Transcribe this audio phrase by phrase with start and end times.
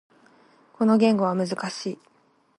[0.73, 1.99] この言語は難しい。